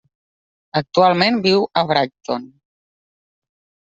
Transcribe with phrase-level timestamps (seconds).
[0.79, 2.47] Actualment viu a Brighton.